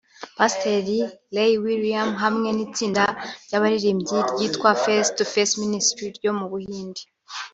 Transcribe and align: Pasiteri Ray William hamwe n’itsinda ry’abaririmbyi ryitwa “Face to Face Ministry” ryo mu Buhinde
Pasiteri 0.37 0.97
Ray 1.35 1.53
William 1.65 2.09
hamwe 2.23 2.49
n’itsinda 2.53 3.03
ry’abaririmbyi 3.45 4.17
ryitwa 4.31 4.69
“Face 4.83 5.09
to 5.17 5.23
Face 5.33 5.53
Ministry” 5.63 6.05
ryo 6.17 6.31
mu 6.39 6.45
Buhinde 6.51 7.01